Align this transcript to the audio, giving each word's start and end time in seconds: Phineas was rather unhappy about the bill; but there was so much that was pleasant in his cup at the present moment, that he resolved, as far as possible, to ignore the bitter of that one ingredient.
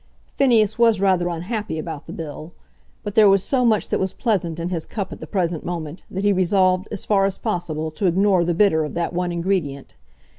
Phineas 0.35 0.79
was 0.79 0.99
rather 0.99 1.27
unhappy 1.27 1.77
about 1.77 2.07
the 2.07 2.11
bill; 2.11 2.53
but 3.03 3.13
there 3.13 3.29
was 3.29 3.43
so 3.43 3.63
much 3.63 3.89
that 3.89 3.99
was 3.99 4.13
pleasant 4.13 4.59
in 4.59 4.69
his 4.69 4.83
cup 4.83 5.11
at 5.13 5.19
the 5.19 5.27
present 5.27 5.63
moment, 5.63 6.01
that 6.09 6.23
he 6.23 6.33
resolved, 6.33 6.87
as 6.91 7.05
far 7.05 7.27
as 7.27 7.37
possible, 7.37 7.91
to 7.91 8.07
ignore 8.07 8.43
the 8.43 8.55
bitter 8.55 8.83
of 8.83 8.95
that 8.95 9.13
one 9.13 9.31
ingredient. 9.31 9.93